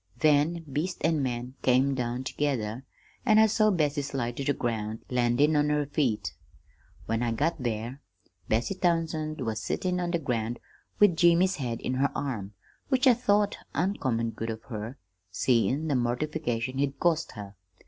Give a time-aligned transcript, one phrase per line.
[0.17, 2.85] Then beast and man came down together,
[3.23, 6.33] and I saw Bessie slide to the ground, landin' on her feet.
[7.05, 8.01] "When I got there
[8.49, 10.57] Bessie Townsend was sittin' on the ground,
[10.97, 12.53] with Jimmy's head in her arms,
[12.89, 14.97] which I thought uncommon good of her,
[15.29, 17.55] seein' the mortification he'd caused her.